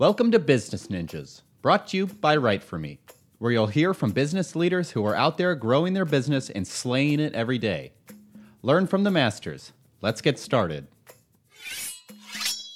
[0.00, 3.00] Welcome to Business Ninjas, brought to you by Write For Me,
[3.38, 7.18] where you'll hear from business leaders who are out there growing their business and slaying
[7.18, 7.94] it every day.
[8.62, 9.72] Learn from the masters.
[10.00, 10.86] Let's get started.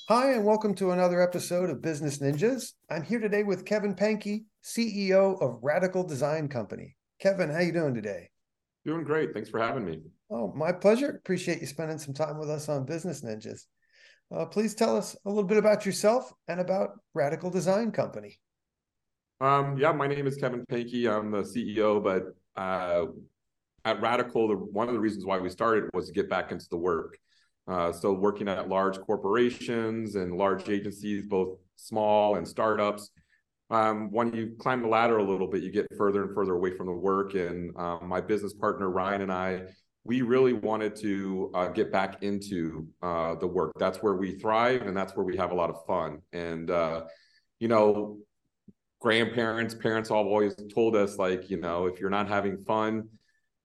[0.08, 2.72] Hi, and welcome to another episode of Business Ninjas.
[2.90, 6.96] I'm here today with Kevin Panke, CEO of Radical Design Company.
[7.20, 8.30] Kevin, how you doing today?
[8.84, 9.32] Doing great.
[9.32, 10.00] Thanks for having me.
[10.28, 11.10] Oh, my pleasure.
[11.10, 13.66] Appreciate you spending some time with us on Business Ninjas.
[14.32, 18.38] Uh, please tell us a little bit about yourself and about Radical Design Company.
[19.40, 21.06] Um, yeah, my name is Kevin Panke.
[21.10, 23.06] I'm the CEO, but uh,
[23.84, 26.66] at Radical, the, one of the reasons why we started was to get back into
[26.70, 27.18] the work.
[27.68, 33.10] Uh, so working at large corporations and large agencies, both small and startups.
[33.70, 36.74] Um, when you climb the ladder a little bit, you get further and further away
[36.76, 37.34] from the work.
[37.34, 39.62] And um, my business partner Ryan and I
[40.04, 43.72] we really wanted to uh, get back into uh, the work.
[43.78, 46.22] That's where we thrive, and that's where we have a lot of fun.
[46.32, 47.04] And uh,
[47.60, 48.18] you know,
[49.00, 53.08] grandparents, parents all always told us like, you know, if you're not having fun,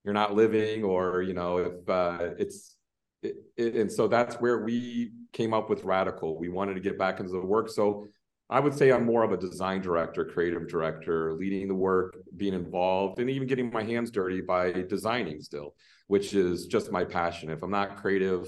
[0.04, 2.76] you're not living, or you know, if uh, it's
[3.24, 6.38] it, it, and so that's where we came up with Radical.
[6.38, 8.08] We wanted to get back into the work, so.
[8.50, 12.54] I would say I'm more of a design director, creative director, leading the work, being
[12.54, 15.74] involved, and even getting my hands dirty by designing still
[16.08, 17.50] which is just my passion.
[17.50, 18.48] If I'm not creative,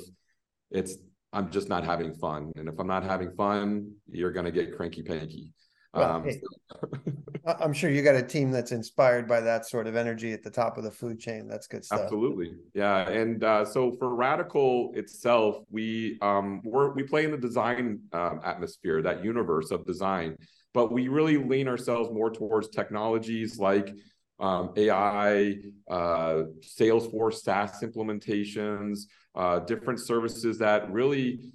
[0.71, 0.97] it's
[1.31, 2.51] I'm just not having fun.
[2.55, 5.53] And if I'm not having fun, you're gonna get cranky panky.
[5.93, 6.41] Well, um, hey,
[7.59, 10.49] I'm sure you got a team that's inspired by that sort of energy at the
[10.51, 11.47] top of the food chain.
[11.47, 12.01] That's good stuff.
[12.01, 13.09] Absolutely, yeah.
[13.09, 18.39] And uh, so for Radical itself, we um, we're, we play in the design um,
[18.43, 20.37] atmosphere, that universe of design,
[20.73, 23.93] but we really lean ourselves more towards technologies like
[24.39, 25.55] um, AI,
[25.89, 29.01] uh, Salesforce SaaS implementations,
[29.35, 31.51] uh, different services that really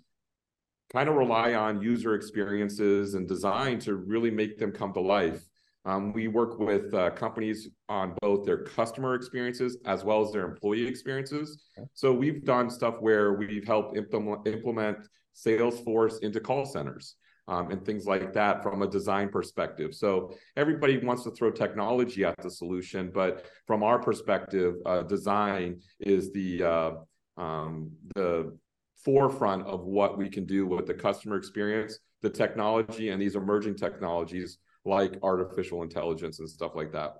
[0.95, 5.43] kind of rely on user experiences and design to really make them come to life.
[5.85, 10.47] Um, we work with uh, companies on both their customer experiences as well as their
[10.47, 11.65] employee experiences.
[11.77, 11.87] Okay.
[11.95, 14.99] So we've done stuff where we've helped implement, implement
[15.35, 17.17] Salesforce into call centers
[17.49, 19.95] um, and things like that from a design perspective.
[19.97, 25.81] So everybody wants to throw technology at the solution, but from our perspective, uh, design
[25.99, 26.91] is the uh,
[27.37, 28.57] um, the
[29.05, 33.77] forefront of what we can do with the customer experience, the technology, and these emerging
[33.77, 37.15] technologies like artificial intelligence and stuff like that.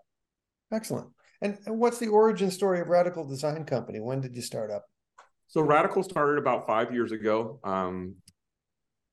[0.73, 1.09] Excellent.
[1.41, 4.01] And what's the origin story of Radical Design Company?
[4.01, 4.85] When did you start up?
[5.49, 7.61] So Radical started about five years ago.
[7.65, 8.17] Um,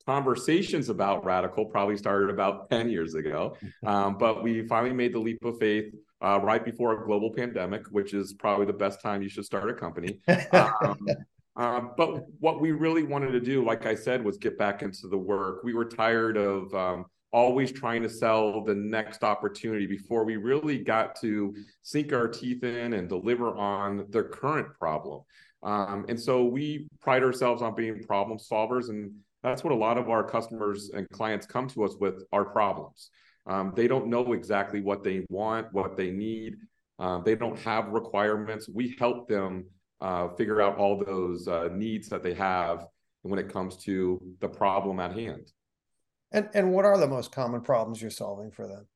[0.05, 3.55] conversations about radical probably started about 10 years ago
[3.85, 7.83] um, but we finally made the leap of faith uh, right before a global pandemic
[7.91, 10.19] which is probably the best time you should start a company
[10.53, 10.97] um,
[11.57, 15.07] uh, but what we really wanted to do like i said was get back into
[15.07, 20.25] the work we were tired of um, always trying to sell the next opportunity before
[20.25, 25.21] we really got to sink our teeth in and deliver on the current problem
[25.63, 29.11] um, and so we pride ourselves on being problem solvers and
[29.43, 33.09] that's what a lot of our customers and clients come to us with our problems.
[33.47, 36.57] Um, they don't know exactly what they want, what they need.
[36.99, 38.69] Um, they don't have requirements.
[38.71, 39.65] We help them
[40.01, 42.87] uh, figure out all those uh, needs that they have
[43.21, 45.51] when it comes to the problem at hand.
[46.31, 48.87] And and what are the most common problems you're solving for them?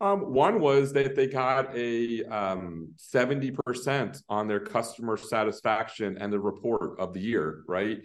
[0.00, 6.40] Um, one was that they got a um, 70% on their customer satisfaction and the
[6.40, 8.04] report of the year, right?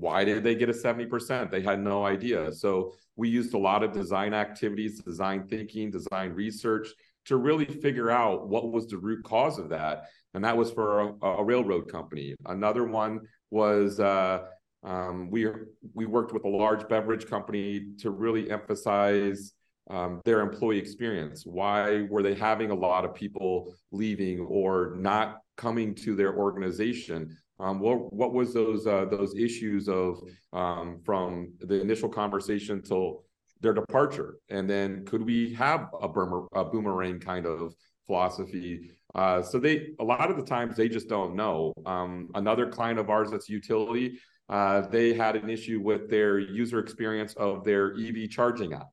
[0.00, 1.50] why did they get a 70%?
[1.50, 2.52] They had no idea.
[2.52, 6.88] So we used a lot of design activities, design thinking, design research
[7.26, 10.04] to really figure out what was the root cause of that.
[10.34, 12.34] And that was for a, a railroad company.
[12.46, 14.40] Another one was uh,
[14.84, 15.46] um, we
[15.94, 19.52] we worked with a large beverage company to really emphasize
[19.90, 21.44] um, their employee experience.
[21.44, 27.36] Why were they having a lot of people leaving or not coming to their organization?
[27.58, 30.20] Um, what what was those uh, those issues of
[30.52, 33.24] um, from the initial conversation till
[33.60, 37.74] their departure, and then could we have a, boomer, a boomerang kind of
[38.06, 38.92] philosophy?
[39.14, 41.72] Uh, so they a lot of the times they just don't know.
[41.86, 44.18] Um, another client of ours that's utility,
[44.48, 48.88] uh, they had an issue with their user experience of their EV charging app.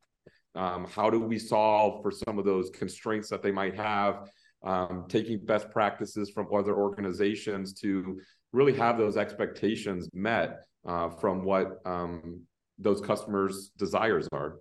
[0.56, 4.30] Um, how do we solve for some of those constraints that they might have?
[4.64, 8.20] Um, taking best practices from other organizations to
[8.52, 12.42] really have those expectations met uh, from what um,
[12.80, 14.60] those customers' desires are.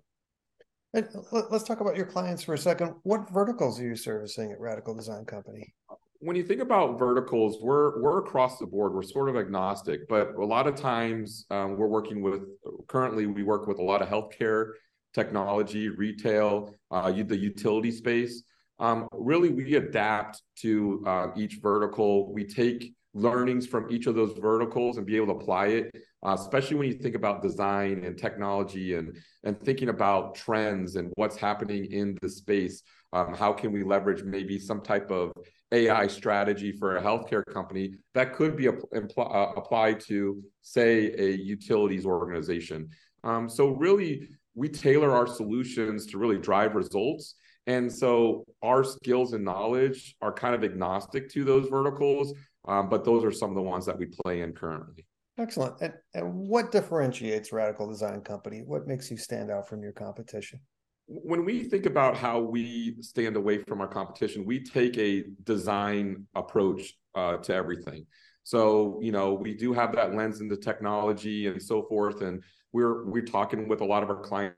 [0.95, 2.93] Let's talk about your clients for a second.
[3.03, 5.73] What verticals are you servicing at Radical Design Company?
[6.19, 8.93] When you think about verticals, we're we're across the board.
[8.93, 12.43] We're sort of agnostic, but a lot of times um, we're working with.
[12.87, 14.71] Currently, we work with a lot of healthcare,
[15.13, 18.43] technology, retail, uh, the utility space.
[18.79, 22.31] Um, really, we adapt to uh, each vertical.
[22.33, 25.95] We take learnings from each of those verticals and be able to apply it,
[26.25, 31.11] uh, especially when you think about design and technology and and thinking about trends and
[31.15, 32.81] what's happening in the space.
[33.13, 35.31] Um, how can we leverage maybe some type of
[35.71, 41.37] AI strategy for a healthcare company that could be impl- uh, applied to, say, a
[41.37, 42.89] utilities organization?
[43.23, 47.35] Um, so really, we tailor our solutions to really drive results.
[47.67, 52.33] And so our skills and knowledge are kind of agnostic to those verticals,
[52.67, 55.05] um, but those are some of the ones that we play in currently.
[55.37, 55.75] Excellent.
[55.81, 58.61] And, and what differentiates Radical Design Company?
[58.65, 60.59] What makes you stand out from your competition?
[61.07, 66.25] When we think about how we stand away from our competition, we take a design
[66.35, 68.05] approach uh, to everything.
[68.43, 72.21] So, you know, we do have that lens into technology and so forth.
[72.21, 74.55] And we're we're talking with a lot of our clients,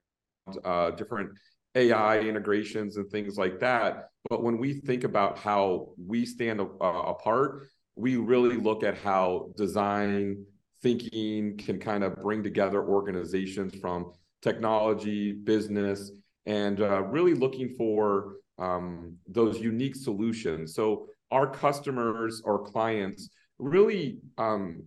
[0.63, 1.31] uh, different
[1.75, 4.09] AI integrations and things like that.
[4.29, 9.51] But when we think about how we stand uh, apart, we really look at how
[9.57, 10.45] design
[10.81, 16.11] thinking can kind of bring together organizations from technology, business,
[16.45, 20.73] and uh, really looking for um, those unique solutions.
[20.73, 23.29] So our customers or clients
[23.59, 24.83] really um,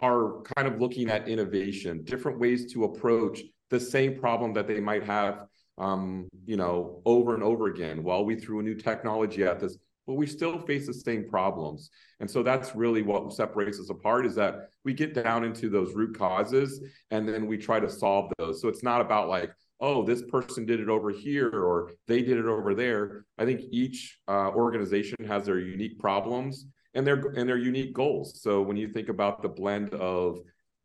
[0.00, 4.80] are kind of looking at innovation, different ways to approach the same problem that they
[4.80, 5.46] might have,
[5.78, 8.02] um, you know, over and over again.
[8.02, 9.76] While we threw a new technology at this,
[10.10, 11.88] but we still face the same problems.
[12.18, 15.94] And so that's really what separates us apart is that we get down into those
[15.94, 18.60] root causes and then we try to solve those.
[18.60, 22.38] So it's not about like, oh, this person did it over here or they did
[22.38, 23.24] it over there.
[23.38, 28.42] I think each uh, organization has their unique problems and their and their unique goals.
[28.42, 30.40] So when you think about the blend of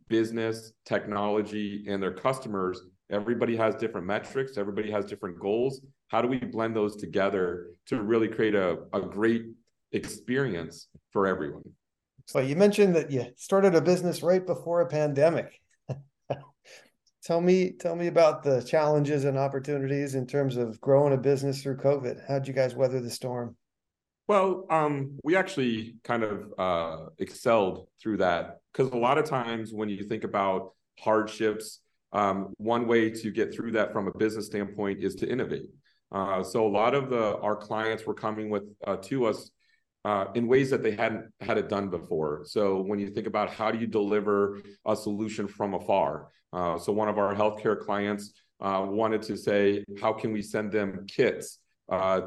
[0.08, 2.80] business, technology, and their customers,
[3.10, 8.02] everybody has different metrics, everybody has different goals, how do we blend those together to
[8.02, 9.46] really create a, a great
[9.92, 11.64] experience for everyone?
[12.28, 15.60] So you mentioned that you started a business right before a pandemic.
[17.24, 21.62] tell me, tell me about the challenges and opportunities in terms of growing a business
[21.62, 22.28] through COVID.
[22.28, 23.56] How'd you guys weather the storm?
[24.28, 29.72] Well, um, we actually kind of uh, excelled through that because a lot of times
[29.72, 31.82] when you think about hardships,
[32.12, 35.70] um, one way to get through that from a business standpoint is to innovate.
[36.16, 39.52] Uh, so a lot of the our clients were coming with uh, to us
[40.06, 42.44] uh, in ways that they hadn't had it done before.
[42.46, 46.94] So when you think about how do you deliver a solution from afar, uh, so
[46.94, 48.32] one of our healthcare clients
[48.62, 51.60] uh, wanted to say, how can we send them kits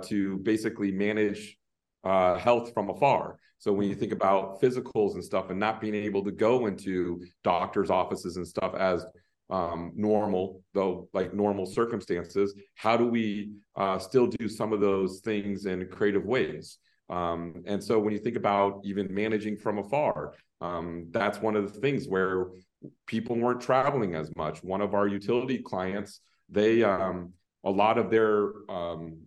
[0.03, 1.57] to basically manage
[2.05, 3.39] health from afar?
[3.59, 7.25] So when you think about physicals and stuff, and not being able to go into
[7.43, 9.07] doctors' offices and stuff as
[9.51, 15.21] um, normal, though like normal circumstances, how do we uh, still do some of those
[15.21, 16.79] things in creative ways?
[17.11, 21.73] Um, and so when you think about even managing from afar, um, that's one of
[21.73, 22.49] the things where
[23.07, 24.63] people weren't traveling as much.
[24.63, 27.33] One of our utility clients, they um,
[27.65, 29.19] a lot of their um,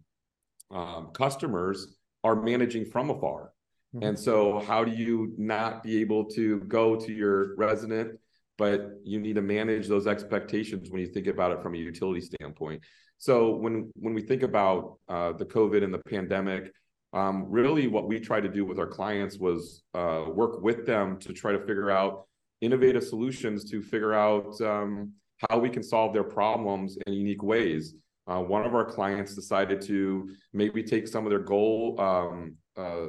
[0.70, 3.52] um, customers are managing from afar.
[3.96, 4.06] Mm-hmm.
[4.06, 8.20] And so, how do you not be able to go to your resident
[8.62, 12.22] but you need to manage those expectations when you think about it from a utility
[12.22, 12.80] standpoint.
[13.18, 16.72] So when when we think about uh, the COVID and the pandemic,
[17.12, 21.18] um, really what we tried to do with our clients was uh, work with them
[21.24, 22.28] to try to figure out
[22.68, 25.14] innovative solutions to figure out um,
[25.50, 27.96] how we can solve their problems in unique ways.
[28.30, 33.08] Uh, one of our clients decided to maybe take some of their goal um, uh,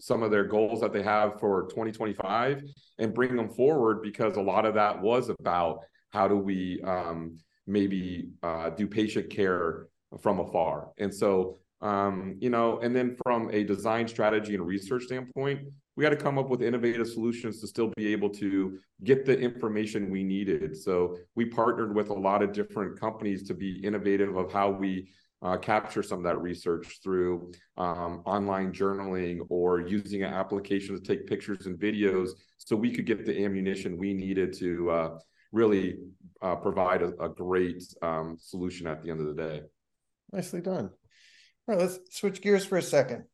[0.00, 2.62] some of their goals that they have for 2025
[2.98, 7.36] and bring them forward because a lot of that was about how do we um,
[7.66, 9.86] maybe uh, do patient care
[10.20, 10.90] from afar.
[10.98, 15.60] And so, um, you know, and then from a design strategy and research standpoint,
[15.96, 19.38] we got to come up with innovative solutions to still be able to get the
[19.38, 20.76] information we needed.
[20.76, 25.10] So we partnered with a lot of different companies to be innovative of how we
[25.42, 31.00] uh, capture some of that research through um, online journaling or using an application to
[31.00, 35.10] take pictures and videos so we could get the ammunition we needed to uh,
[35.52, 35.96] really
[36.42, 39.62] uh, provide a, a great um, solution at the end of the day.
[40.32, 40.90] Nicely done.
[41.66, 43.24] All right, let's switch gears for a second.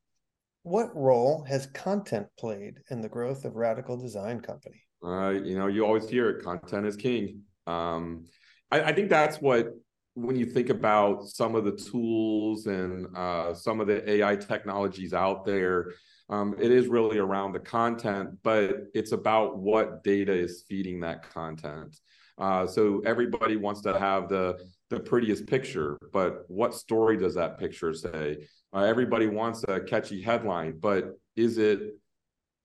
[0.63, 4.83] What role has content played in the growth of Radical Design Company?
[5.05, 7.43] Uh, you know, you always hear it content is king.
[7.67, 8.25] Um,
[8.71, 9.69] I, I think that's what
[10.15, 15.13] when you think about some of the tools and uh, some of the AI technologies
[15.13, 15.93] out there,
[16.31, 21.29] um, it is really around the content, but it's about what data is feeding that
[21.31, 21.99] content.
[22.39, 24.59] Uh, so everybody wants to have the
[24.91, 28.47] the prettiest picture, but what story does that picture say?
[28.73, 31.97] Uh, everybody wants a catchy headline, but is it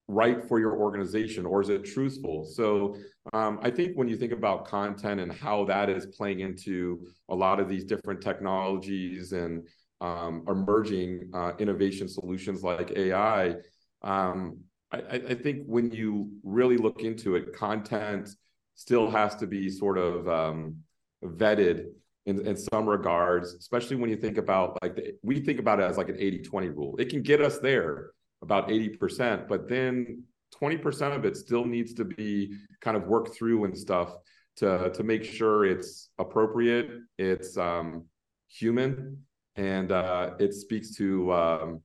[0.09, 2.43] right for your organization or is it truthful?
[2.43, 2.97] So
[3.31, 7.35] um, I think when you think about content and how that is playing into a
[7.35, 9.67] lot of these different technologies and
[10.01, 13.55] um, emerging uh, innovation solutions like AI,
[14.01, 14.57] um,
[14.91, 18.29] I, I, think when you really look into it, content
[18.73, 20.77] still has to be sort of um,
[21.23, 21.87] vetted
[22.25, 25.83] in, in some regards, especially when you think about like the, we think about it
[25.83, 26.95] as like an 80 20 rule.
[26.97, 28.11] It can get us there
[28.41, 30.23] about 80%, but then
[30.61, 34.15] 20% of it still needs to be kind of worked through and stuff
[34.57, 38.05] to, to make sure it's appropriate, it's um,
[38.47, 39.17] human,
[39.55, 41.81] and uh, it speaks to um,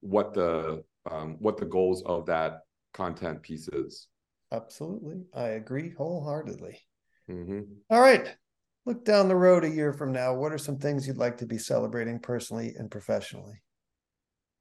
[0.00, 2.60] what the um, what the goals of that
[2.92, 4.08] content piece is.
[4.52, 6.80] Absolutely, I agree wholeheartedly.
[7.30, 7.60] Mm-hmm.
[7.90, 8.34] All right,
[8.84, 10.34] look down the road a year from now.
[10.34, 13.62] What are some things you'd like to be celebrating personally and professionally?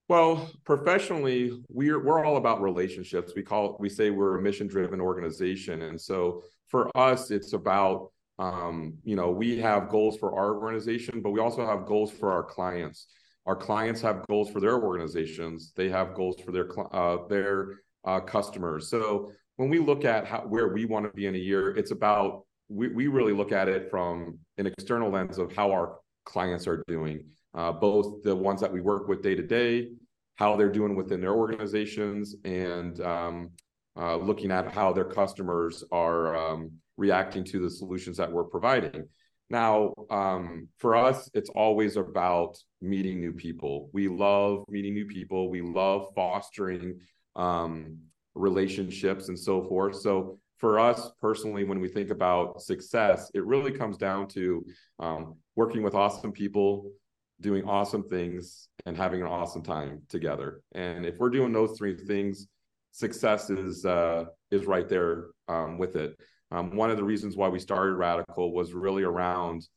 [0.10, 3.34] Well, professionally, we're we're all about relationships.
[3.36, 8.12] We call we say we're a mission driven organization, and so for us, it's about
[8.40, 12.32] um, you know we have goals for our organization, but we also have goals for
[12.32, 13.08] our clients.
[13.46, 15.74] Our clients have goals for their organizations.
[15.76, 18.90] They have goals for their uh, their uh, customers.
[18.90, 21.92] So when we look at how, where we want to be in a year, it's
[21.92, 26.66] about we, we really look at it from an external lens of how our clients
[26.68, 29.90] are doing, uh, both the ones that we work with day to day,
[30.36, 33.52] how they're doing within their organizations, and um,
[33.98, 39.08] uh, looking at how their customers are um, reacting to the solutions that we're providing.
[39.50, 43.90] Now, um, for us, it's always about meeting new people.
[43.94, 45.50] We love meeting new people.
[45.50, 47.00] We love fostering
[47.36, 47.98] um,
[48.36, 49.96] relationships and so forth.
[49.96, 54.66] So for us personally, when we think about success, it really comes down to
[55.00, 56.92] um, working with awesome people,
[57.40, 60.62] doing awesome things, and having an awesome time together.
[60.74, 62.48] And if we're doing those three things,
[62.92, 66.20] success is uh, is right there um, with it.
[66.52, 69.68] Um, one of the reasons why we started Radical was really around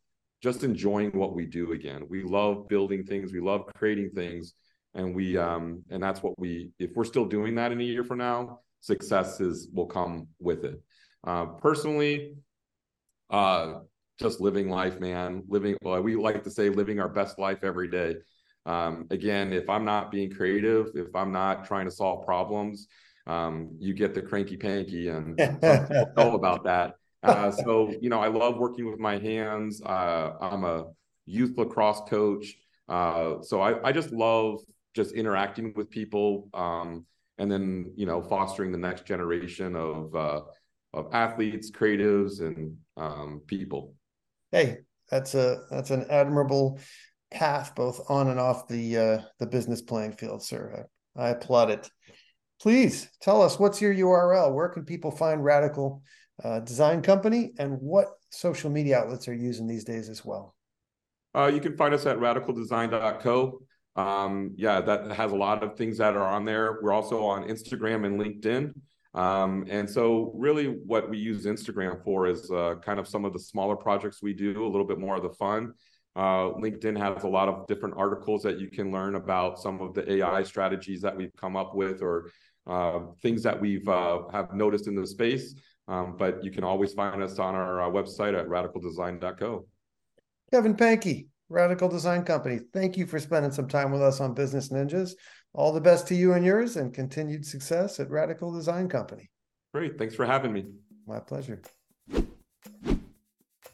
[0.43, 2.07] just enjoying what we do again.
[2.09, 4.55] We love building things, we love creating things,
[4.95, 6.71] and we um, and that's what we.
[6.79, 10.81] If we're still doing that in a year from now, successes will come with it.
[11.27, 12.35] Uh, personally,
[13.29, 13.81] uh,
[14.21, 15.43] just living life, man.
[15.49, 18.17] Living, well, we like to say, living our best life every day.
[18.67, 22.87] Um, again, if I'm not being creative, if I'm not trying to solve problems,
[23.27, 25.37] um, you get the cranky panky, and
[26.17, 26.95] know about that.
[27.23, 29.83] Uh, so, you know, I love working with my hands.
[29.83, 30.87] Uh, I'm a
[31.27, 32.55] youth lacrosse coach.
[32.89, 34.61] Uh, so I, I just love
[34.95, 36.49] just interacting with people.
[36.55, 37.07] Um,
[37.41, 40.43] and then you know fostering the next generation of uh,
[40.93, 43.95] of athletes, creatives, and um, people.
[44.53, 44.79] Hey,
[45.11, 46.79] that's a that's an admirable
[47.31, 50.87] path, both on and off the uh, the business playing field, sir.
[51.17, 51.89] I, I applaud it.
[52.61, 54.53] Please tell us what's your URL.
[54.55, 56.03] Where can people find Radical
[56.43, 60.55] uh, Design Company, and what social media outlets are using these days as well?
[61.35, 63.63] Uh, you can find us at radicaldesign.co.
[63.97, 66.79] Um, yeah, that has a lot of things that are on there.
[66.83, 68.73] We're also on Instagram and LinkedIn.
[69.13, 73.33] Um, and so, really, what we use Instagram for is uh, kind of some of
[73.33, 75.73] the smaller projects we do, a little bit more of the fun.
[76.17, 79.95] Uh, LinkedIn has a lot of different articles that you can learn about some of
[79.95, 82.31] the AI strategies that we've come up with or
[82.67, 85.55] uh, things that we've uh, have noticed in the space.
[85.89, 89.67] Um, but you can always find us on our uh, website at radicaldesign.co.
[90.53, 92.61] Kevin Panke, Radical Design Company.
[92.73, 95.13] Thank you for spending some time with us on Business Ninjas.
[95.53, 99.31] All the best to you and yours, and continued success at Radical Design Company.
[99.75, 99.99] Great.
[99.99, 100.67] Thanks for having me.
[101.07, 101.61] My pleasure.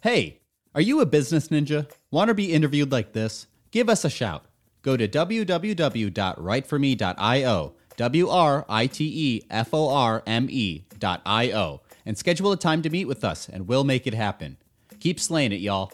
[0.03, 0.41] Hey,
[0.75, 1.91] are you a business ninja?
[2.11, 3.47] Want to be interviewed like this?
[3.71, 4.47] Give us a shout.
[4.83, 12.53] Go to www.writeforme.io, W R I T E F O R M E.io, and schedule
[12.53, 14.57] a time to meet with us, and we'll make it happen.
[15.01, 15.93] Keep slaying it, y'all.